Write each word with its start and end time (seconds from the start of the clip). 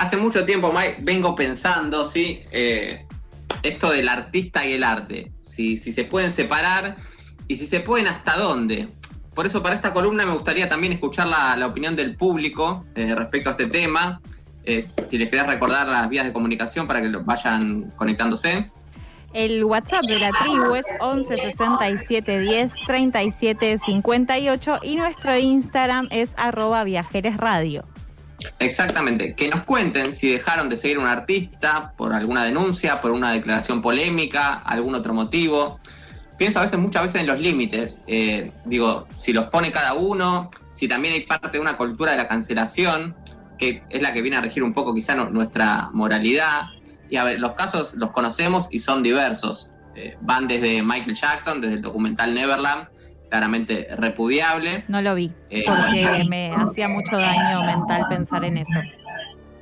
hace 0.00 0.16
mucho 0.16 0.46
tiempo, 0.46 0.72
Mike, 0.72 0.96
vengo 1.00 1.34
pensando, 1.34 2.08
¿sí? 2.08 2.40
Eh, 2.50 3.06
esto 3.62 3.90
del 3.90 4.08
artista 4.08 4.64
y 4.64 4.72
el 4.72 4.82
arte, 4.82 5.30
si, 5.40 5.76
se 5.76 6.04
pueden 6.04 6.32
separar 6.32 6.96
y 7.48 7.56
si 7.56 7.66
se 7.66 7.80
pueden 7.80 8.06
hasta 8.06 8.38
dónde. 8.38 8.88
Por 9.34 9.46
eso 9.46 9.62
para 9.62 9.74
esta 9.74 9.92
columna 9.92 10.24
me 10.24 10.32
gustaría 10.32 10.68
también 10.68 10.94
escuchar 10.94 11.28
la, 11.28 11.66
opinión 11.66 11.96
del 11.96 12.16
público 12.16 12.86
eh, 12.94 13.14
respecto 13.14 13.50
a 13.50 13.52
este 13.52 13.66
tema. 13.66 14.20
si 14.64 15.18
les 15.18 15.28
querés 15.28 15.46
recordar 15.46 15.86
las 15.86 16.08
vías 16.08 16.24
de 16.24 16.32
comunicación 16.32 16.86
para 16.86 17.02
que 17.02 17.08
vayan 17.08 17.92
conectándose. 17.96 18.70
El 19.34 19.64
WhatsApp 19.64 20.04
de 20.06 20.18
la 20.18 20.30
tribu 20.30 20.74
es 20.74 20.86
11 20.98 21.36
67 21.36 22.40
10 22.40 22.72
37 22.86 23.78
58 23.78 24.78
y 24.82 24.96
nuestro 24.96 25.36
Instagram 25.36 26.08
es 26.10 26.32
arroba 26.36 26.84
viajeres 26.84 27.36
radio. 27.36 27.84
Exactamente, 28.58 29.34
que 29.34 29.48
nos 29.48 29.64
cuenten 29.64 30.12
si 30.12 30.30
dejaron 30.30 30.68
de 30.68 30.76
seguir 30.76 30.98
un 30.98 31.06
artista 31.06 31.92
por 31.96 32.12
alguna 32.12 32.44
denuncia, 32.44 33.00
por 33.00 33.10
una 33.10 33.32
declaración 33.32 33.82
polémica, 33.82 34.54
algún 34.54 34.94
otro 34.94 35.14
motivo. 35.14 35.80
Pienso 36.38 36.58
a 36.58 36.62
veces, 36.62 36.78
muchas 36.78 37.02
veces 37.02 37.20
en 37.20 37.26
los 37.26 37.38
límites. 37.38 37.98
Eh, 38.06 38.52
digo, 38.64 39.06
si 39.16 39.32
los 39.32 39.46
pone 39.46 39.70
cada 39.70 39.94
uno, 39.94 40.50
si 40.70 40.88
también 40.88 41.14
hay 41.14 41.24
parte 41.24 41.58
de 41.58 41.60
una 41.60 41.76
cultura 41.76 42.12
de 42.12 42.18
la 42.18 42.28
cancelación, 42.28 43.14
que 43.58 43.82
es 43.90 44.00
la 44.00 44.12
que 44.12 44.22
viene 44.22 44.38
a 44.38 44.40
regir 44.40 44.62
un 44.62 44.72
poco 44.72 44.94
quizá 44.94 45.14
nuestra 45.14 45.90
moralidad. 45.92 46.70
Y 47.10 47.16
a 47.16 47.24
ver, 47.24 47.40
los 47.40 47.52
casos 47.52 47.92
los 47.94 48.10
conocemos 48.10 48.68
y 48.70 48.78
son 48.78 49.02
diversos. 49.02 49.68
Eh, 49.94 50.16
van 50.22 50.48
desde 50.48 50.82
Michael 50.82 51.14
Jackson, 51.14 51.60
desde 51.60 51.74
el 51.74 51.82
documental 51.82 52.32
Neverland, 52.32 52.88
claramente 53.30 53.86
repudiable. 53.96 54.84
No 54.88 55.00
lo 55.00 55.14
vi, 55.14 55.32
eh, 55.48 55.64
porque 55.66 56.24
me 56.28 56.52
hacía 56.54 56.88
mucho 56.88 57.16
daño 57.16 57.62
mental 57.64 58.06
pensar 58.08 58.44
en 58.44 58.58
eso. 58.58 58.80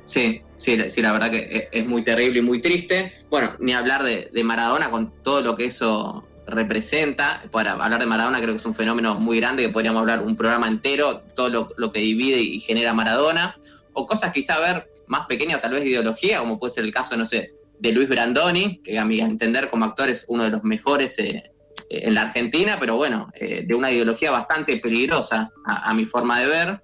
Sí, 0.05 0.41
sí, 0.57 0.77
sí, 0.89 1.01
la 1.01 1.13
verdad 1.13 1.29
que 1.29 1.69
es, 1.71 1.85
muy 1.85 2.03
terrible 2.03 2.39
y 2.39 2.41
muy 2.41 2.61
triste. 2.61 3.13
Bueno, 3.29 3.51
ni 3.59 3.73
hablar 3.73 4.03
de, 4.03 4.31
Maradona 4.43 4.89
con 4.89 5.13
todo 5.21 5.41
lo 5.41 5.55
que 5.55 5.65
eso 5.65 6.27
representa. 6.47 7.43
Para 7.51 7.73
hablar 7.73 7.99
de 7.99 8.07
Maradona 8.07 8.39
creo 8.41 8.55
que 8.55 8.59
es 8.59 8.65
un 8.65 8.73
fenómeno 8.73 9.15
muy 9.15 9.39
grande 9.39 9.63
que 9.63 9.69
podríamos 9.69 10.01
hablar 10.01 10.21
un 10.21 10.35
programa 10.35 10.67
entero, 10.67 11.21
todo 11.35 11.73
lo, 11.77 11.91
que 11.91 11.99
divide 11.99 12.39
y 12.39 12.59
genera 12.59 12.91
Maradona. 12.93 13.55
O 13.93 14.07
cosas 14.07 14.33
quizá 14.33 14.59
ver 14.59 14.89
más 15.05 15.27
pequeñas, 15.27 15.61
tal 15.61 15.73
vez 15.73 15.83
de 15.83 15.89
ideología, 15.89 16.39
como 16.39 16.59
puede 16.59 16.73
ser 16.73 16.85
el 16.85 16.91
caso, 16.91 17.15
no 17.15 17.25
sé, 17.25 17.53
de 17.79 17.91
Luis 17.91 18.09
Brandoni, 18.09 18.81
que 18.83 18.97
a 18.97 19.05
mi 19.05 19.19
entender 19.19 19.69
como 19.69 19.85
actor 19.85 20.09
es 20.09 20.25
uno 20.27 20.43
de 20.43 20.49
los 20.49 20.63
mejores 20.63 21.17
eh, 21.19 21.48
en 21.89 22.13
la 22.13 22.21
Argentina, 22.21 22.77
pero 22.79 22.95
bueno, 22.95 23.29
eh, 23.33 23.63
de 23.67 23.75
una 23.75 23.91
ideología 23.91 24.31
bastante 24.31 24.77
peligrosa 24.77 25.51
a, 25.65 25.93
mi 25.93 26.05
forma 26.05 26.39
de 26.39 26.47
ver. 26.47 26.81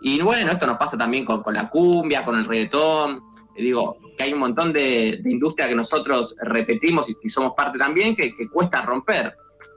Y 0.00 0.20
bueno, 0.20 0.52
esto 0.52 0.66
nos 0.66 0.76
pasa 0.76 0.96
también 0.96 1.24
con, 1.24 1.42
la 1.52 1.68
cumbia, 1.70 2.22
con 2.22 2.38
el 2.38 2.44
reggaetón. 2.44 3.22
digo, 3.56 3.98
que 4.16 4.24
hay 4.24 4.32
un 4.34 4.40
montón 4.40 4.72
de, 4.72 5.20
industria 5.24 5.68
que 5.68 5.74
nosotros 5.74 6.34
repetimos 6.40 7.06
y, 7.22 7.28
somos 7.28 7.52
parte 7.56 7.78
también, 7.78 8.14
que, 8.14 8.34
cuesta 8.52 8.82
romper. 8.82 9.34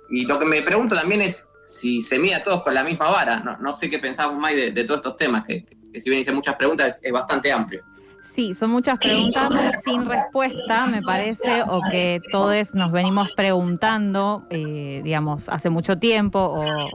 Y 0.09 0.25
lo 0.25 0.37
que 0.37 0.45
me 0.45 0.61
pregunto 0.61 0.95
también 0.95 1.21
es 1.21 1.45
si 1.61 2.03
se 2.03 2.19
mide 2.19 2.35
a 2.35 2.43
todos 2.43 2.63
con 2.63 2.73
la 2.73 2.83
misma 2.83 3.09
vara. 3.09 3.57
No, 3.59 3.77
sé 3.77 3.89
qué 3.89 3.99
pensamos 3.99 4.37
más 4.37 4.53
de, 4.53 4.71
todos 4.83 4.99
estos 4.99 5.15
temas, 5.15 5.45
que, 5.45 5.65
si 5.93 6.09
bien 6.09 6.21
hice 6.21 6.33
muchas 6.33 6.55
preguntas, 6.55 6.99
es 7.01 7.11
bastante 7.11 7.51
amplio. 7.51 7.83
Sí, 8.33 8.53
son 8.53 8.69
muchas 8.69 8.99
preguntas 8.99 9.49
sin 9.83 10.07
respuesta, 10.07 10.85
me 10.85 11.01
parece, 11.01 11.63
o 11.67 11.81
que 11.89 12.21
todos 12.31 12.75
nos 12.75 12.91
venimos 12.91 13.29
preguntando, 13.35 14.43
eh, 14.49 15.01
digamos, 15.03 15.49
hace 15.49 15.69
mucho 15.69 15.97
tiempo 15.97 16.39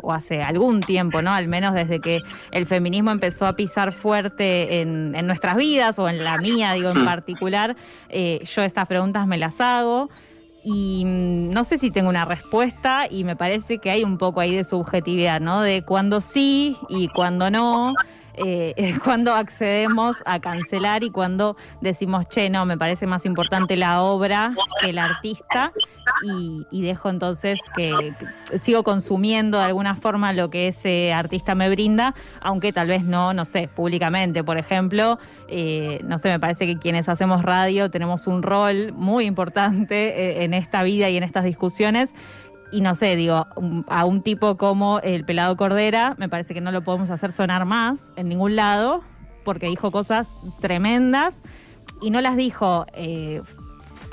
o, 0.02 0.12
hace 0.12 0.42
algún 0.42 0.80
tiempo, 0.80 1.22
¿no? 1.22 1.32
Al 1.32 1.48
menos 1.48 1.74
desde 1.74 2.00
que 2.00 2.20
el 2.52 2.66
feminismo 2.66 3.10
empezó 3.10 3.46
a 3.46 3.56
pisar 3.56 3.92
fuerte 3.92 4.80
en, 4.80 5.12
nuestras 5.26 5.56
vidas 5.56 5.98
o 5.98 6.08
en 6.08 6.22
la 6.22 6.38
mía, 6.38 6.72
digo, 6.72 6.90
en 6.90 7.02
mm. 7.02 7.04
particular, 7.04 7.76
eh, 8.08 8.42
yo 8.44 8.62
estas 8.62 8.86
preguntas 8.86 9.26
me 9.26 9.36
las 9.36 9.60
hago 9.60 10.10
y 10.64 11.04
mm, 11.04 11.50
no 11.50 11.64
sé 11.64 11.78
si 11.78 11.90
tengo 11.90 12.08
una 12.08 12.24
respuesta 12.24 13.06
y 13.10 13.24
me 13.24 13.36
parece 13.36 13.78
que 13.78 13.90
hay 13.90 14.04
un 14.04 14.18
poco 14.18 14.40
ahí 14.40 14.54
de 14.54 14.64
subjetividad, 14.64 15.40
¿no? 15.40 15.60
De 15.60 15.82
cuándo 15.82 16.20
sí 16.20 16.76
y 16.88 17.08
cuándo 17.08 17.50
no 17.50 17.92
eh, 18.36 18.94
cuando 19.04 19.34
accedemos 19.34 20.22
a 20.26 20.40
cancelar 20.40 21.04
y 21.04 21.10
cuando 21.10 21.56
decimos, 21.80 22.28
che, 22.28 22.50
no, 22.50 22.66
me 22.66 22.76
parece 22.76 23.06
más 23.06 23.24
importante 23.26 23.76
la 23.76 24.02
obra 24.02 24.54
que 24.80 24.90
el 24.90 24.98
artista 24.98 25.72
y, 26.70 26.82
dejo 26.82 27.08
entonces 27.08 27.58
que, 27.76 28.14
sigo 28.60 28.82
consumiendo 28.82 29.58
de 29.58 29.64
alguna 29.64 29.94
forma 29.94 30.32
lo 30.32 30.50
que 30.50 30.68
ese 30.68 31.12
artista 31.12 31.54
me 31.54 31.68
brinda, 31.68 32.14
aunque 32.40 32.72
tal 32.72 32.88
vez 32.88 33.04
no, 33.04 33.32
no 33.32 33.44
sé, 33.44 33.68
públicamente, 33.68 34.44
por 34.44 34.58
ejemplo, 34.58 35.18
eh, 35.48 36.00
no 36.04 36.18
sé, 36.18 36.28
me 36.28 36.40
parece 36.40 36.66
que 36.66 36.78
quienes 36.78 37.08
hacemos 37.08 37.42
radio 37.42 37.90
tenemos 37.90 38.26
un 38.26 38.42
rol 38.42 38.92
muy 38.92 39.24
importante 39.24 40.08
eh, 40.08 40.44
en 40.44 40.54
esta 40.54 40.82
vida 40.82 41.08
y 41.08 41.16
en 41.16 41.22
estas 41.22 41.44
discusiones 41.44 42.12
y 42.74 42.80
no 42.80 42.96
sé, 42.96 43.14
digo, 43.14 43.46
a 43.88 44.04
un 44.04 44.22
tipo 44.22 44.56
como 44.56 44.98
el 45.00 45.24
pelado 45.24 45.56
Cordera, 45.56 46.16
me 46.18 46.28
parece 46.28 46.54
que 46.54 46.60
no 46.60 46.72
lo 46.72 46.82
podemos 46.82 47.08
hacer 47.08 47.30
sonar 47.30 47.64
más 47.66 48.12
en 48.16 48.28
ningún 48.28 48.56
lado, 48.56 49.02
porque 49.44 49.66
dijo 49.68 49.92
cosas 49.92 50.28
tremendas 50.60 51.40
y 52.02 52.10
no 52.10 52.20
las 52.20 52.36
dijo 52.36 52.84
eh, 52.94 53.42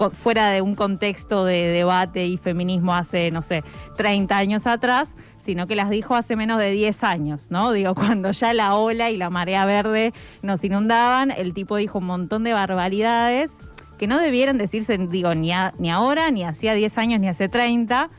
fuera 0.10 0.50
de 0.50 0.62
un 0.62 0.76
contexto 0.76 1.44
de 1.44 1.68
debate 1.68 2.28
y 2.28 2.38
feminismo 2.38 2.94
hace, 2.94 3.32
no 3.32 3.42
sé, 3.42 3.64
30 3.98 4.38
años 4.38 4.68
atrás, 4.68 5.16
sino 5.40 5.66
que 5.66 5.76
las 5.76 5.90
dijo 5.90 6.14
hace 6.14 6.36
menos 6.36 6.60
de 6.60 6.70
10 6.70 7.04
años, 7.04 7.50
¿no? 7.50 7.72
Digo, 7.72 7.96
cuando 7.96 8.30
ya 8.30 8.54
la 8.54 8.76
ola 8.76 9.10
y 9.10 9.18
la 9.18 9.32
marea 9.32 9.66
verde 9.66 10.14
nos 10.44 10.64
inundaban, 10.64 11.32
el 11.32 11.56
tipo 11.56 11.78
dijo 11.78 11.98
un 11.98 12.06
montón 12.06 12.44
de 12.44 12.54
barbaridades 12.54 13.58
que 13.98 14.06
no 14.06 14.20
debieran 14.20 14.60
decirse, 14.60 15.00
digo, 15.00 15.34
ni, 15.34 15.52
ni 15.80 15.90
ahora, 15.90 16.30
ni 16.30 16.44
hacía 16.44 16.76
10 16.76 16.98
años, 17.00 17.20
ni 17.20 17.28
hace 17.28 17.50
30 17.50 18.10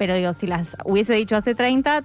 pero 0.00 0.14
digo, 0.14 0.32
si 0.32 0.46
las 0.46 0.78
hubiese 0.86 1.12
dicho 1.12 1.36
hace 1.36 1.54
30, 1.54 2.04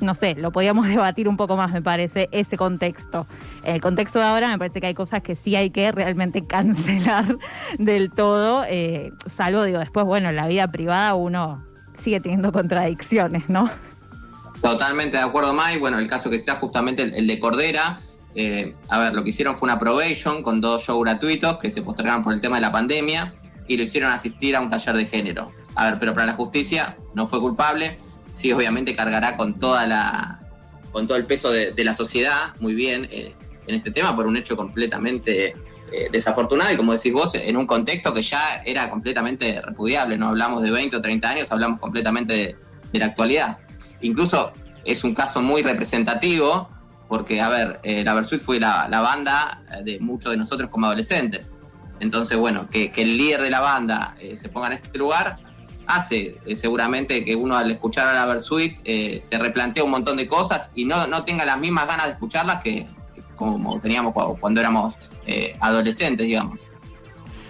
no 0.00 0.16
sé, 0.16 0.34
lo 0.34 0.50
podíamos 0.50 0.88
debatir 0.88 1.28
un 1.28 1.36
poco 1.36 1.56
más, 1.56 1.70
me 1.70 1.80
parece, 1.80 2.28
ese 2.32 2.56
contexto. 2.56 3.28
El 3.62 3.80
contexto 3.80 4.18
de 4.18 4.24
ahora 4.24 4.48
me 4.48 4.58
parece 4.58 4.80
que 4.80 4.88
hay 4.88 4.94
cosas 4.94 5.22
que 5.22 5.36
sí 5.36 5.54
hay 5.54 5.70
que 5.70 5.92
realmente 5.92 6.44
cancelar 6.48 7.36
del 7.78 8.10
todo, 8.10 8.64
eh, 8.68 9.12
salvo, 9.30 9.62
digo, 9.62 9.78
después, 9.78 10.04
bueno, 10.04 10.30
en 10.30 10.34
la 10.34 10.48
vida 10.48 10.66
privada 10.72 11.14
uno 11.14 11.64
sigue 11.96 12.18
teniendo 12.18 12.50
contradicciones, 12.50 13.48
¿no? 13.48 13.70
Totalmente 14.60 15.16
de 15.18 15.22
acuerdo, 15.22 15.54
Mike. 15.54 15.78
Bueno, 15.78 16.00
el 16.00 16.08
caso 16.08 16.30
que 16.30 16.34
está 16.34 16.56
justamente 16.56 17.02
el, 17.02 17.28
de 17.28 17.38
Cordera. 17.38 18.00
Eh, 18.34 18.74
a 18.88 18.98
ver, 18.98 19.14
lo 19.14 19.22
que 19.22 19.30
hicieron 19.30 19.56
fue 19.56 19.68
una 19.68 19.78
probation 19.78 20.42
con 20.42 20.60
dos 20.60 20.82
shows 20.82 21.04
gratuitos 21.04 21.56
que 21.58 21.70
se 21.70 21.82
postergaron 21.82 22.24
por 22.24 22.32
el 22.32 22.40
tema 22.40 22.56
de 22.56 22.62
la 22.62 22.72
pandemia 22.72 23.32
y 23.68 23.76
lo 23.76 23.84
hicieron 23.84 24.10
asistir 24.10 24.56
a 24.56 24.60
un 24.60 24.70
taller 24.70 24.96
de 24.96 25.06
género. 25.06 25.52
A 25.78 25.84
ver, 25.84 25.98
pero 26.00 26.12
para 26.12 26.26
la 26.26 26.32
justicia 26.32 26.96
no 27.14 27.28
fue 27.28 27.40
culpable. 27.40 27.96
Sí, 28.32 28.52
obviamente 28.52 28.96
cargará 28.96 29.36
con 29.36 29.60
toda 29.60 29.86
la 29.86 30.40
con 30.90 31.06
todo 31.06 31.16
el 31.16 31.26
peso 31.26 31.52
de, 31.52 31.84
la 31.84 31.94
sociedad, 31.94 32.56
muy 32.58 32.74
bien, 32.74 33.06
eh, 33.12 33.32
en 33.68 33.74
este 33.76 33.92
tema, 33.92 34.16
por 34.16 34.26
un 34.26 34.36
hecho 34.36 34.56
completamente 34.56 35.54
eh, 35.92 36.08
desafortunado 36.10 36.72
y 36.72 36.76
como 36.76 36.92
decís 36.92 37.12
vos, 37.12 37.32
en 37.34 37.56
un 37.56 37.66
contexto 37.66 38.12
que 38.12 38.22
ya 38.22 38.62
era 38.64 38.90
completamente 38.90 39.62
repudiable. 39.62 40.16
No 40.16 40.28
hablamos 40.28 40.64
de 40.64 40.72
20 40.72 40.96
o 40.96 41.00
30 41.00 41.30
años, 41.30 41.52
hablamos 41.52 41.78
completamente 41.78 42.56
de, 42.90 42.98
la 42.98 43.06
actualidad. 43.06 43.58
Incluso 44.00 44.52
es 44.84 45.04
un 45.04 45.14
caso 45.14 45.40
muy 45.40 45.62
representativo 45.62 46.68
porque, 47.06 47.40
a 47.40 47.48
ver, 47.50 47.78
eh, 47.84 48.02
la 48.02 48.14
Versuit 48.14 48.40
fue 48.40 48.58
la, 48.58 48.88
banda 48.88 49.62
de 49.84 50.00
muchos 50.00 50.32
de 50.32 50.38
nosotros 50.38 50.70
como 50.70 50.86
adolescentes. 50.86 51.42
Entonces, 52.00 52.36
bueno, 52.36 52.66
que 52.68 52.90
el 52.96 53.16
líder 53.16 53.42
de 53.42 53.50
la 53.50 53.60
banda 53.60 54.16
se 54.34 54.48
ponga 54.48 54.68
en 54.68 54.72
este 54.72 54.98
lugar 54.98 55.38
hace 55.88 56.36
eh, 56.46 56.54
seguramente 56.54 57.24
que 57.24 57.34
uno 57.34 57.56
al 57.56 57.70
escuchar 57.70 58.06
a 58.06 58.12
la 58.12 58.26
Versuit 58.26 58.78
eh, 58.84 59.18
se 59.20 59.38
replantea 59.38 59.82
un 59.82 59.90
montón 59.90 60.18
de 60.18 60.28
cosas 60.28 60.70
y 60.74 60.84
no, 60.84 61.06
no 61.06 61.24
tenga 61.24 61.44
las 61.44 61.58
mismas 61.58 61.88
ganas 61.88 62.06
de 62.06 62.12
escucharlas 62.12 62.62
que, 62.62 62.86
como 63.34 63.80
teníamos 63.80 64.12
cuando, 64.38 64.60
éramos 64.60 65.10
eh, 65.26 65.56
adolescentes, 65.60 66.26
digamos. 66.26 66.68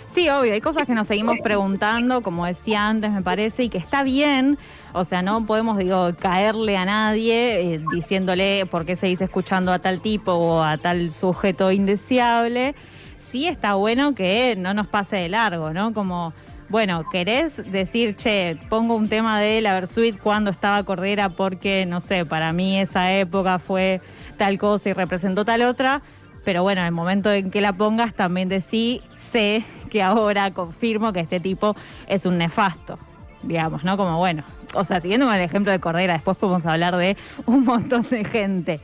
Sí, 0.08 0.29
obvio, 0.31 0.55
hay 0.55 0.61
cosas 0.61 0.87
que 0.87 0.94
nos 0.94 1.06
seguimos 1.06 1.37
preguntando, 1.43 2.23
como 2.23 2.46
decía 2.46 2.87
antes, 2.87 3.11
me 3.11 3.23
parece, 3.23 3.64
y 3.64 3.69
que 3.69 3.79
está 3.79 4.02
bien, 4.02 4.56
o 4.93 5.05
sea, 5.05 5.20
no 5.20 5.44
podemos, 5.44 5.76
digo, 5.76 6.11
caerle 6.19 6.76
a 6.76 6.84
nadie 6.84 7.82
diciéndole 7.93 8.67
por 8.67 8.87
qué 8.87 8.96
seguís 8.96 9.20
escuchando 9.20 9.70
a 9.73 9.81
tal 9.81 10.00
tipo 10.00 10.32
o 10.32 10.62
a 10.62 10.79
tal 10.79 11.12
sujeto 11.12 11.70
indeseable. 11.70 12.75
Sí 13.19 13.46
está 13.46 13.75
bueno 13.75 14.14
que 14.14 14.56
no 14.56 14.73
nos 14.73 14.87
pase 14.87 15.17
de 15.17 15.29
largo, 15.29 15.75
¿no? 15.75 15.93
Como 15.93 16.32
bueno, 16.69 17.09
¿querés 17.11 17.70
decir, 17.70 18.15
che, 18.17 18.59
pongo 18.69 18.94
un 18.94 19.09
tema 19.09 19.41
de 19.41 19.61
la 19.62 19.73
Versuit 19.73 20.19
cuando 20.19 20.50
estaba 20.50 20.82
Cordera 20.85 21.31
porque, 21.31 21.87
no 21.87 22.00
sé, 22.00 22.26
para 22.26 22.53
mí 22.53 22.79
esa 22.79 23.12
época 23.15 23.59
fue 23.59 24.03
tal 24.37 24.59
cosa 24.59 24.91
y 24.91 24.93
representó 24.93 25.44
tal 25.44 25.62
otra? 25.62 26.03
Pero 26.44 26.62
bueno, 26.62 26.82
en 26.82 26.87
el 26.88 26.93
momento 26.93 27.32
en 27.32 27.50
que 27.50 27.61
la 27.61 27.73
pongas 27.73 28.15
también 28.15 28.49
decí, 28.49 29.03
sé 29.17 29.65
que 29.91 30.03
ahora 30.03 30.53
confirmo 30.53 31.12
que 31.12 31.20
este 31.20 31.41
tipo 31.41 31.75
es 32.06 32.26
un 32.26 32.37
nefasto, 32.37 32.99
digamos, 33.43 33.82
¿no? 33.82 33.97
Como 33.97 34.19
bueno, 34.19 34.44
o 34.75 34.85
sea, 34.85 35.00
siguiendo 35.00 35.26
con 35.26 35.35
el 35.35 35.41
ejemplo 35.41 35.73
de 35.73 35.79
Cordera, 35.79 36.15
después 36.15 36.37
podemos 36.37 36.67
hablar 36.67 36.97
de 36.97 37.17
un 37.47 37.65
montón 37.65 38.06
de 38.11 38.25
gente. 38.25 38.81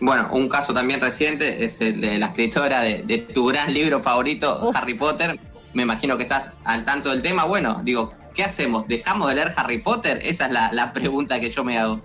Bueno, 0.00 0.28
un 0.32 0.48
caso 0.48 0.74
también 0.74 1.00
reciente 1.00 1.64
es 1.64 1.80
el 1.80 2.00
de 2.00 2.18
la 2.18 2.26
escritora 2.26 2.80
de, 2.80 3.26
tu 3.32 3.46
gran 3.46 3.72
libro 3.72 4.02
favorito, 4.02 4.70
Harry 4.74 4.94
Potter. 4.94 5.38
Me 5.74 5.82
imagino 5.82 6.16
que 6.16 6.24
estás 6.24 6.52
al 6.64 6.84
tanto 6.84 7.10
del 7.10 7.22
tema. 7.22 7.44
Bueno, 7.44 7.80
digo, 7.82 8.14
¿qué 8.34 8.44
hacemos? 8.44 8.86
¿Dejamos 8.88 9.28
de 9.28 9.36
leer 9.36 9.52
Harry 9.56 9.78
Potter? 9.78 10.20
Esa 10.22 10.46
es 10.46 10.72
la 10.72 10.92
pregunta 10.92 11.40
que 11.40 11.50
yo 11.50 11.64
me 11.64 11.78
hago. 11.78 12.00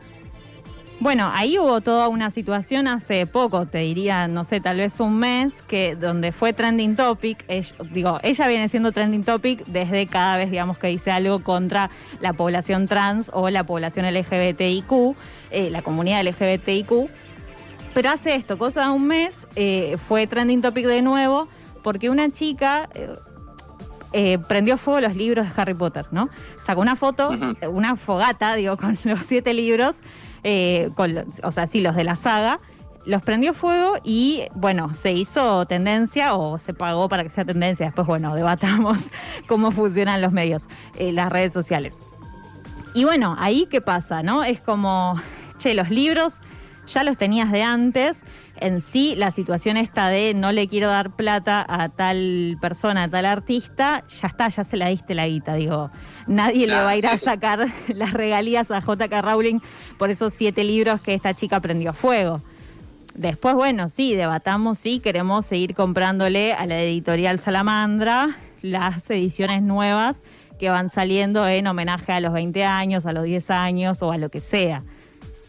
Bueno, 0.99 1.29
ahí 1.31 1.59
hubo 1.59 1.79
toda 1.81 2.07
una 2.07 2.31
situación 2.31 2.87
hace 2.87 3.27
poco, 3.27 3.67
te 3.67 3.77
diría, 3.79 4.27
no 4.27 4.43
sé, 4.43 4.59
tal 4.61 4.77
vez 4.77 4.99
un 4.99 5.19
mes, 5.19 5.61
que 5.67 5.95
donde 5.95 6.31
fue 6.31 6.53
trending 6.53 6.95
topic, 6.95 7.45
digo, 7.91 8.19
ella 8.23 8.47
viene 8.47 8.67
siendo 8.67 8.91
trending 8.91 9.23
topic 9.23 9.63
desde 9.67 10.07
cada 10.07 10.37
vez, 10.37 10.49
digamos, 10.49 10.79
que 10.79 10.87
dice 10.87 11.11
algo 11.11 11.43
contra 11.43 11.91
la 12.19 12.33
población 12.33 12.87
trans 12.87 13.29
o 13.31 13.51
la 13.51 13.63
población 13.63 14.07
LGBTIQ, 14.11 15.15
eh, 15.51 15.69
la 15.69 15.83
comunidad 15.83 16.25
LGBTIQ. 16.25 17.11
Pero 17.93 18.09
hace 18.09 18.33
esto, 18.33 18.57
cosa 18.57 18.85
de 18.85 18.89
un 18.89 19.05
mes, 19.05 19.45
eh, 19.55 19.97
fue 20.07 20.25
trending 20.25 20.63
topic 20.63 20.87
de 20.87 21.03
nuevo, 21.03 21.47
porque 21.83 22.09
una 22.09 22.31
chica 22.31 22.89
eh, 24.13 24.37
prendió 24.47 24.77
fuego 24.77 25.01
los 25.01 25.15
libros 25.15 25.47
de 25.47 25.61
Harry 25.61 25.73
Potter, 25.73 26.05
¿no? 26.11 26.29
Sacó 26.59 26.81
una 26.81 26.95
foto, 26.95 27.29
una 27.69 27.95
fogata, 27.95 28.55
digo, 28.55 28.77
con 28.77 28.97
los 29.03 29.21
siete 29.21 29.53
libros 29.53 29.97
eh, 30.43 30.89
o 31.43 31.51
sea, 31.51 31.67
sí, 31.67 31.81
los 31.81 31.95
de 31.95 32.03
la 32.03 32.15
saga, 32.15 32.59
los 33.05 33.21
prendió 33.21 33.53
fuego 33.53 33.95
y, 34.03 34.43
bueno, 34.53 34.93
se 34.93 35.11
hizo 35.11 35.65
tendencia 35.65 36.35
o 36.35 36.57
se 36.57 36.73
pagó 36.73 37.09
para 37.09 37.23
que 37.23 37.29
sea 37.29 37.45
tendencia. 37.45 37.87
Después, 37.87 38.07
bueno, 38.07 38.35
debatamos 38.35 39.11
cómo 39.47 39.71
funcionan 39.71 40.21
los 40.21 40.31
medios, 40.31 40.67
eh, 40.97 41.11
las 41.11 41.29
redes 41.29 41.53
sociales. 41.53 41.97
Y 42.93 43.05
bueno, 43.05 43.35
ahí 43.39 43.67
qué 43.69 43.81
pasa, 43.81 44.23
¿no? 44.23 44.43
Es 44.43 44.59
como, 44.59 45.21
che, 45.57 45.73
los 45.73 45.89
libros 45.89 46.39
ya 46.87 47.03
los 47.03 47.17
tenías 47.17 47.51
de 47.51 47.63
antes. 47.63 48.21
En 48.59 48.81
sí, 48.81 49.15
la 49.15 49.31
situación 49.31 49.77
esta 49.77 50.09
de 50.09 50.33
no 50.33 50.51
le 50.51 50.67
quiero 50.67 50.89
dar 50.89 51.15
plata 51.15 51.65
a 51.67 51.89
tal 51.89 52.57
persona, 52.61 53.03
a 53.03 53.09
tal 53.09 53.25
artista, 53.25 54.03
ya 54.07 54.27
está, 54.27 54.49
ya 54.49 54.63
se 54.63 54.77
la 54.77 54.89
diste 54.89 55.15
la 55.15 55.27
guita, 55.27 55.55
digo. 55.55 55.91
Nadie 56.27 56.67
le 56.67 56.73
va 56.73 56.89
a 56.89 56.97
ir 56.97 57.07
a 57.07 57.17
sacar 57.17 57.67
las 57.87 58.13
regalías 58.13 58.71
a 58.71 58.79
JK 58.79 59.21
Rowling 59.21 59.59
por 59.97 60.09
esos 60.09 60.33
siete 60.33 60.63
libros 60.63 61.01
que 61.01 61.13
esta 61.13 61.33
chica 61.33 61.59
prendió 61.59 61.93
fuego. 61.93 62.41
Después, 63.13 63.55
bueno, 63.55 63.89
sí, 63.89 64.15
debatamos 64.15 64.77
si 64.77 64.99
queremos 64.99 65.45
seguir 65.45 65.73
comprándole 65.73 66.53
a 66.53 66.65
la 66.65 66.81
editorial 66.81 67.39
Salamandra 67.39 68.37
las 68.61 69.09
ediciones 69.09 69.61
nuevas 69.61 70.21
que 70.59 70.69
van 70.69 70.89
saliendo 70.89 71.47
en 71.47 71.67
homenaje 71.67 72.13
a 72.13 72.19
los 72.19 72.33
20 72.33 72.63
años, 72.65 73.05
a 73.05 73.13
los 73.13 73.23
10 73.23 73.51
años 73.51 74.01
o 74.01 74.11
a 74.11 74.17
lo 74.17 74.29
que 74.29 74.39
sea. 74.39 74.83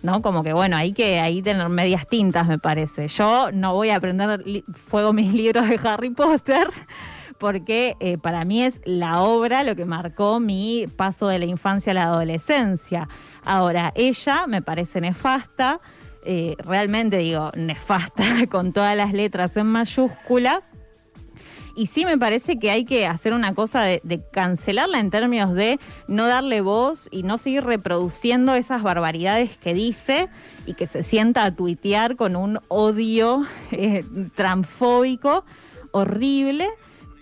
¿No? 0.02 0.22
Como 0.22 0.42
que 0.42 0.52
bueno, 0.52 0.76
hay 0.76 0.92
que 0.92 1.20
ahí 1.20 1.42
tener 1.42 1.68
medias 1.68 2.06
tintas, 2.06 2.46
me 2.46 2.58
parece. 2.58 3.08
Yo 3.08 3.50
no 3.52 3.74
voy 3.74 3.90
a 3.90 4.00
prender 4.00 4.42
fuego 4.88 5.12
mis 5.12 5.32
libros 5.32 5.68
de 5.68 5.80
Harry 5.82 6.10
Potter 6.10 6.68
porque 7.38 7.96
eh, 8.00 8.18
para 8.18 8.44
mí 8.44 8.62
es 8.62 8.80
la 8.84 9.22
obra 9.22 9.62
lo 9.62 9.76
que 9.76 9.84
marcó 9.84 10.40
mi 10.40 10.86
paso 10.96 11.28
de 11.28 11.38
la 11.38 11.46
infancia 11.46 11.92
a 11.92 11.94
la 11.94 12.02
adolescencia. 12.04 13.08
Ahora, 13.44 13.92
ella 13.94 14.46
me 14.46 14.60
parece 14.60 15.00
nefasta, 15.00 15.80
eh, 16.24 16.56
realmente 16.58 17.18
digo 17.18 17.52
nefasta 17.54 18.24
con 18.50 18.72
todas 18.72 18.96
las 18.96 19.12
letras 19.12 19.56
en 19.56 19.66
mayúscula, 19.66 20.62
y 21.78 21.86
sí 21.86 22.04
me 22.04 22.18
parece 22.18 22.58
que 22.58 22.72
hay 22.72 22.84
que 22.84 23.06
hacer 23.06 23.32
una 23.32 23.54
cosa 23.54 23.84
de, 23.84 24.20
cancelarla 24.32 24.98
en 24.98 25.10
términos 25.10 25.54
de 25.54 25.78
no 26.08 26.26
darle 26.26 26.60
voz 26.60 27.08
y 27.12 27.22
no 27.22 27.38
seguir 27.38 27.62
reproduciendo 27.62 28.56
esas 28.56 28.82
barbaridades 28.82 29.56
que 29.58 29.74
dice 29.74 30.28
y 30.66 30.74
que 30.74 30.88
se 30.88 31.04
sienta 31.04 31.44
a 31.44 31.54
tuitear 31.54 32.16
con 32.16 32.34
un 32.34 32.58
odio 32.66 33.46
eh, 33.70 34.04
transfóbico 34.34 35.44
horrible 35.92 36.68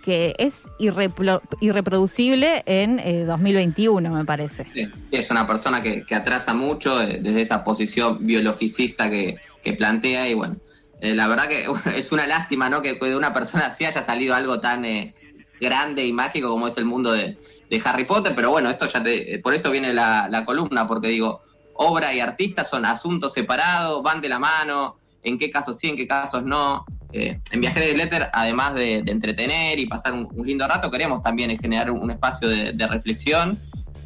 que 0.03 0.35
es 0.39 0.63
irreproducible 0.79 2.63
en 2.65 3.27
2021, 3.27 4.09
eh, 4.09 4.13
me 4.13 4.25
parece. 4.25 4.65
Es 5.11 5.31
una 5.31 5.47
persona 5.47 5.83
que, 5.83 6.05
atrasa 6.15 6.55
mucho 6.55 7.03
eh, 7.03 7.19
desde 7.21 7.43
esa 7.43 7.63
posición 7.63 8.25
biologicista 8.25 9.11
que 9.11 9.37
plantea 9.77 10.29
y 10.29 10.35
bueno, 10.35 10.57
eh, 11.01 11.15
la 11.15 11.29
verdad 11.29 11.49
que 11.49 11.67
es 11.97 12.13
una 12.13 12.27
lástima, 12.27 12.69
¿no? 12.69 12.83
Que 12.83 12.95
de 12.95 13.17
una 13.17 13.35
persona 13.35 13.67
así 13.67 13.85
haya 13.85 14.03
salido 14.03 14.35
algo 14.35 14.61
tan 14.61 14.85
eh, 14.85 15.15
grande 15.61 16.05
y 16.05 16.13
mágico 16.13 16.49
como 16.49 16.69
es 16.69 16.77
el 16.77 16.85
mundo 16.85 17.13
de, 17.13 17.39
Harry 17.85 18.05
Potter, 18.05 18.33
pero 18.37 18.51
bueno, 18.51 18.71
esto 18.71 18.87
ya 18.87 19.03
te, 19.03 19.35
eh, 19.35 19.39
por 19.41 19.53
esto 19.53 19.73
viene 19.73 19.93
la, 19.93 20.45
columna, 20.47 20.87
porque 20.87 21.09
digo, 21.09 21.41
obra 21.75 22.15
y 22.15 22.21
artista 22.21 22.65
son 22.65 22.87
asuntos 22.87 23.33
separados, 23.33 24.03
van 24.05 24.21
de 24.21 24.29
la 24.29 24.39
mano, 24.39 24.97
en 25.25 25.37
qué 25.37 25.51
casos 25.51 25.77
sí, 25.77 25.89
en 25.89 25.97
qué 25.97 26.07
casos 26.07 26.45
no. 26.45 26.87
en 27.13 27.61
Viajeros 27.61 27.89
de 27.89 27.97
Letter, 27.97 28.29
además 28.33 28.75
de, 28.75 28.99
entretener 28.99 29.81
y 29.81 29.87
pasar 29.87 30.13
un, 30.13 30.29
lindo 30.47 30.67
rato, 30.69 30.91
queremos 30.93 31.23
también 31.25 31.59
generar 31.59 31.91
un, 31.91 32.09
espacio 32.09 32.49
de, 32.49 32.87
reflexión 32.87 33.59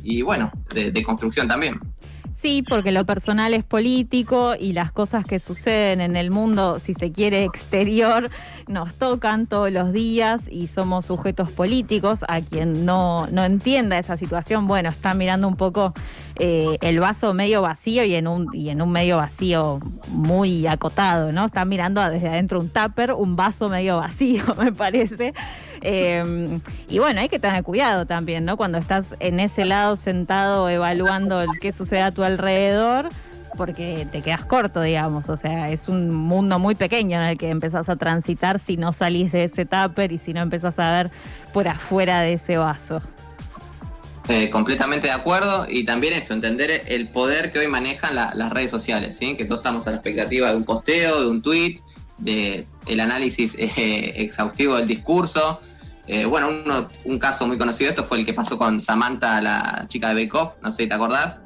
y 0.02 0.22
bueno, 0.22 0.50
de 0.72 1.02
construcción 1.02 1.46
también. 1.46 1.78
Sí, 2.40 2.62
porque 2.66 2.90
lo 2.90 3.04
personal 3.04 3.52
es 3.52 3.64
político 3.64 4.54
y 4.58 4.72
las 4.72 4.92
cosas 4.92 5.26
que 5.26 5.38
suceden 5.38 6.00
en 6.00 6.16
el 6.16 6.30
mundo, 6.30 6.80
si 6.80 6.94
se 6.94 7.12
quiere, 7.12 7.44
exterior, 7.44 8.30
nos 8.66 8.94
tocan 8.94 9.46
todos 9.46 9.70
los 9.70 9.92
días 9.92 10.48
y 10.50 10.68
somos 10.68 11.04
sujetos 11.04 11.50
políticos. 11.50 12.24
A 12.28 12.40
quien 12.40 12.86
no, 12.86 13.26
no 13.26 13.44
entienda 13.44 13.98
esa 13.98 14.16
situación, 14.16 14.66
bueno, 14.66 14.88
está 14.88 15.12
mirando 15.12 15.48
un 15.48 15.56
poco 15.56 15.92
eh, 16.36 16.78
el 16.80 16.98
vaso 16.98 17.34
medio 17.34 17.60
vacío 17.60 18.04
y 18.04 18.14
en, 18.14 18.26
un, 18.26 18.48
y 18.54 18.70
en 18.70 18.80
un 18.80 18.90
medio 18.90 19.18
vacío 19.18 19.78
muy 20.08 20.66
acotado, 20.66 21.32
¿no? 21.32 21.44
Está 21.44 21.66
mirando 21.66 22.00
desde 22.08 22.30
adentro 22.30 22.58
un 22.58 22.70
tupper, 22.70 23.12
un 23.12 23.36
vaso 23.36 23.68
medio 23.68 23.98
vacío, 23.98 24.42
me 24.58 24.72
parece. 24.72 25.34
Em, 25.82 26.60
y 26.88 26.98
bueno, 26.98 27.20
hay 27.20 27.28
que 27.28 27.38
tener 27.38 27.62
cuidado 27.62 28.06
también, 28.06 28.44
¿no? 28.44 28.56
Cuando 28.56 28.78
estás 28.78 29.14
en 29.20 29.40
ese 29.40 29.64
lado 29.64 29.96
sentado 29.96 30.68
evaluando 30.68 31.40
el 31.40 31.48
qué 31.60 31.72
sucede 31.72 32.02
a 32.02 32.10
tu 32.10 32.22
alrededor, 32.22 33.10
porque 33.56 34.06
te 34.10 34.22
quedas 34.22 34.44
corto, 34.44 34.82
digamos. 34.82 35.28
O 35.28 35.36
sea, 35.36 35.70
es 35.70 35.88
un 35.88 36.14
mundo 36.14 36.58
muy 36.58 36.74
pequeño 36.74 37.20
en 37.20 37.28
el 37.28 37.38
que 37.38 37.50
empezás 37.50 37.88
a 37.88 37.96
transitar 37.96 38.58
si 38.58 38.76
no 38.76 38.92
salís 38.92 39.32
de 39.32 39.44
ese 39.44 39.66
tupper 39.66 40.12
y 40.12 40.18
si 40.18 40.32
no 40.32 40.40
empezás 40.40 40.78
a 40.78 40.90
ver 40.90 41.10
por 41.52 41.68
afuera 41.68 42.20
de 42.20 42.34
ese 42.34 42.56
vaso. 42.56 43.02
Eh, 44.28 44.48
completamente 44.48 45.08
de 45.08 45.12
acuerdo 45.12 45.66
y 45.68 45.84
también 45.84 46.12
eso, 46.12 46.34
entender 46.34 46.84
el 46.86 47.08
poder 47.08 47.50
que 47.50 47.58
hoy 47.58 47.66
manejan 47.66 48.14
las 48.14 48.50
redes 48.50 48.70
sociales, 48.70 49.16
¿sí? 49.18 49.34
que 49.34 49.44
todos 49.44 49.60
estamos 49.60 49.88
a 49.88 49.90
la 49.90 49.96
expectativa 49.96 50.50
de 50.50 50.56
un 50.56 50.64
posteo, 50.64 51.20
de 51.20 51.26
un 51.28 51.42
tweet, 51.42 51.80
de 52.18 52.66
análisis 53.00 53.54
eh, 53.58 54.12
exhaustivo 54.16 54.76
del 54.76 54.86
discurso, 54.86 55.60
eh, 56.12 56.24
bueno, 56.24 56.50
un 57.04 57.18
caso 57.20 57.46
muy 57.46 57.56
conocido 57.56 57.90
esto 57.90 58.02
fue 58.02 58.18
el 58.18 58.26
que 58.26 58.34
pasó 58.34 58.58
con 58.58 58.80
Samantha, 58.80 59.40
la 59.40 59.84
chica 59.86 60.12
de 60.12 60.26
Bake 60.26 60.56
no 60.60 60.72
sé 60.72 60.82
si 60.82 60.88
te 60.88 60.94
acordás, 60.94 61.40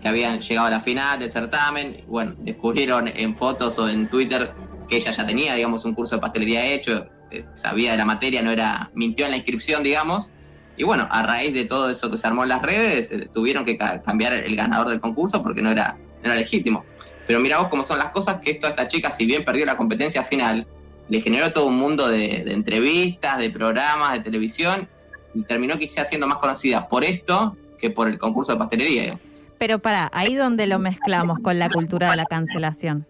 que 0.00 0.08
habían 0.08 0.40
llegado 0.40 0.68
a 0.68 0.70
la 0.70 0.80
final 0.80 1.18
del 1.18 1.28
certamen. 1.28 2.02
Bueno, 2.06 2.34
descubrieron 2.38 3.08
en 3.08 3.36
fotos 3.36 3.78
o 3.78 3.86
en 3.86 4.08
Twitter 4.08 4.50
que 4.88 4.96
ella 4.96 5.10
ya 5.10 5.26
tenía, 5.26 5.54
digamos, 5.54 5.84
un 5.84 5.92
curso 5.92 6.14
de 6.14 6.22
pastelería 6.22 6.64
hecho, 6.64 7.06
eh, 7.30 7.44
sabía 7.52 7.92
de 7.92 7.98
la 7.98 8.06
materia, 8.06 8.40
no 8.40 8.50
era, 8.50 8.90
mintió 8.94 9.26
en 9.26 9.32
la 9.32 9.36
inscripción, 9.36 9.82
digamos. 9.82 10.30
Y 10.78 10.84
bueno, 10.84 11.06
a 11.10 11.22
raíz 11.22 11.52
de 11.52 11.66
todo 11.66 11.90
eso 11.90 12.10
que 12.10 12.16
se 12.16 12.26
armó 12.26 12.44
en 12.44 12.48
las 12.48 12.62
redes, 12.62 13.12
eh, 13.12 13.28
tuvieron 13.30 13.66
que 13.66 13.76
cambiar 13.76 14.32
el 14.32 14.56
ganador 14.56 14.88
del 14.88 15.00
concurso 15.00 15.42
porque 15.42 15.60
no 15.60 15.70
era, 15.70 15.98
no 16.22 16.24
era 16.24 16.36
legítimo. 16.36 16.86
Pero 17.26 17.38
mira 17.40 17.58
vos 17.58 17.68
cómo 17.68 17.84
son 17.84 17.98
las 17.98 18.08
cosas, 18.08 18.40
que 18.40 18.52
esto 18.52 18.66
esta 18.66 18.88
chica, 18.88 19.10
si 19.10 19.26
bien 19.26 19.44
perdió 19.44 19.66
la 19.66 19.76
competencia 19.76 20.22
final, 20.22 20.66
le 21.08 21.20
generó 21.20 21.52
todo 21.52 21.66
un 21.66 21.76
mundo 21.76 22.08
de, 22.08 22.42
entrevistas, 22.52 23.38
de 23.38 23.50
programas, 23.50 24.14
de 24.14 24.20
televisión, 24.20 24.88
y 25.34 25.42
terminó 25.42 25.78
quizá 25.78 26.04
siendo 26.04 26.26
más 26.26 26.38
conocida 26.38 26.88
por 26.88 27.04
esto 27.04 27.56
que 27.78 27.90
por 27.90 28.08
el 28.08 28.18
concurso 28.18 28.52
de 28.52 28.58
pastelería. 28.58 29.18
Pero 29.58 29.78
para, 29.78 30.10
ahí 30.12 30.34
donde 30.34 30.66
lo 30.66 30.78
mezclamos 30.78 31.38
con 31.40 31.58
la 31.58 31.68
cultura 31.70 32.10
de 32.10 32.16
la 32.16 32.24
cancelación. 32.24 33.06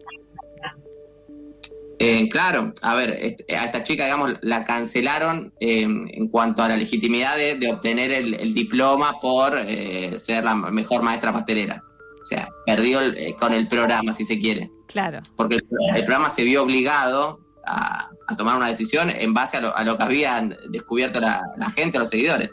Eh, 1.98 2.28
claro, 2.28 2.74
a 2.82 2.94
ver, 2.94 3.36
a 3.48 3.64
esta 3.64 3.82
chica, 3.82 4.04
digamos, 4.04 4.34
la 4.42 4.64
cancelaron 4.64 5.52
em, 5.60 6.06
en 6.12 6.28
cuanto 6.28 6.62
a 6.62 6.68
la 6.68 6.76
legitimidad 6.76 7.36
de, 7.36 7.70
obtener 7.70 8.12
el, 8.12 8.52
diploma 8.52 9.18
por 9.20 9.58
eh, 9.58 10.18
ser 10.18 10.44
la 10.44 10.54
mejor 10.54 11.02
maestra 11.02 11.32
pastelera. 11.32 11.82
O 12.22 12.26
sea, 12.26 12.48
perdió 12.66 13.00
eh, 13.00 13.34
con 13.38 13.54
el 13.54 13.66
programa, 13.66 14.12
si 14.12 14.24
se 14.24 14.38
quiere. 14.38 14.70
Claro. 14.88 15.20
Porque 15.36 15.56
el 15.56 16.04
programa 16.04 16.28
se 16.28 16.42
vio 16.42 16.62
obligado 16.62 17.45
a, 17.66 18.10
tomar 18.36 18.56
una 18.56 18.68
decisión 18.68 19.10
en 19.10 19.32
base 19.32 19.56
a 19.56 19.84
lo, 19.84 19.96
que 19.96 20.02
habían 20.02 20.56
descubierto 20.68 21.20
la, 21.20 21.42
gente, 21.74 21.98
los 21.98 22.10
seguidores. 22.10 22.50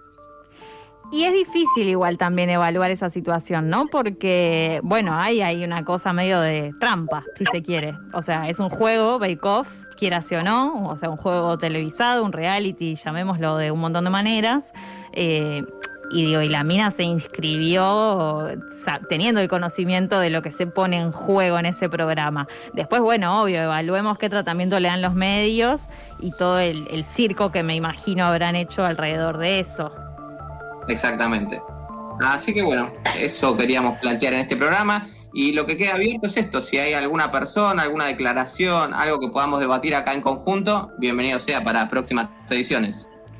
Y 1.11 1.23
es 1.23 1.33
difícil 1.33 1.89
igual 1.89 2.17
también 2.17 2.49
evaluar 2.49 2.89
esa 2.89 3.09
situación, 3.09 3.69
¿no? 3.69 3.87
Porque, 3.87 4.79
bueno, 4.83 5.13
hay, 5.15 5.41
hay 5.41 5.63
una 5.63 5.83
cosa 5.83 6.13
medio 6.13 6.39
de 6.39 6.71
trampa, 6.79 7.23
si 7.37 7.45
se 7.45 7.61
quiere. 7.61 7.95
O 8.13 8.21
sea, 8.21 8.49
es 8.49 8.59
un 8.59 8.69
juego, 8.69 9.19
Bake 9.19 9.43
Off, 9.43 9.67
quieras 9.95 10.31
o 10.31 10.43
no, 10.43 10.87
o 10.89 10.97
sea, 10.97 11.09
un 11.09 11.17
juego 11.17 11.57
televisado, 11.57 12.23
un 12.23 12.33
reality, 12.33 12.95
llamémoslo 12.95 13.57
de 13.57 13.71
un 13.71 13.79
montón 13.79 14.05
de 14.05 14.09
maneras. 14.09 14.73
Eh, 15.11 15.63
y 16.13 16.25
digo, 16.25 16.41
y 16.41 16.49
la 16.49 16.63
mina 16.63 16.91
se 16.91 17.03
inscribió 17.03 18.47
teniendo 19.09 19.41
el 19.41 19.47
conocimiento 19.47 20.19
de 20.19 20.29
lo 20.29 20.43
que 20.43 20.51
se 20.51 20.67
pone 20.67 20.97
en 20.97 21.11
juego 21.11 21.57
en 21.57 21.65
ese 21.65 21.89
programa. 21.89 22.47
Después, 22.73 23.01
bueno, 23.01 23.41
obvio, 23.41 23.63
evaluemos 23.63 24.19
qué 24.19 24.29
tratamiento 24.29 24.79
le 24.79 24.89
dan 24.89 25.01
los 25.01 25.15
medios 25.15 25.89
y 26.19 26.31
todo 26.31 26.59
el, 26.59 27.05
circo 27.09 27.51
que 27.51 27.63
me 27.63 27.75
imagino 27.75 28.25
habrán 28.25 28.55
hecho 28.55 28.85
alrededor 28.85 29.39
de 29.39 29.59
eso. 29.59 29.91
Exactamente. 30.87 31.61
Así 32.21 32.53
que 32.53 32.61
bueno, 32.61 32.91
eso 33.17 33.57
queríamos 33.57 33.99
plantear 33.99 34.33
en 34.33 34.41
este 34.41 34.55
programa. 34.55 35.07
Y 35.33 35.53
lo 35.53 35.65
que 35.65 35.75
queda 35.75 35.95
abierto 35.95 36.27
es 36.27 36.37
esto, 36.37 36.61
si 36.61 36.77
hay 36.77 36.93
alguna 36.93 37.31
persona, 37.31 37.81
alguna 37.81 38.05
declaración, 38.05 38.93
algo 38.93 39.19
que 39.19 39.29
podamos 39.29 39.59
debatir 39.59 39.95
acá 39.95 40.13
en 40.13 40.21
conjunto, 40.21 40.91
bienvenido 40.99 41.39
sea 41.39 41.63
para 41.63 41.89
próximas 41.89 42.29
ediciones. 42.51 43.07